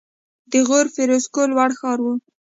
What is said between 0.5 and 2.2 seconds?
د غور فیروزکوه لوړ ښار و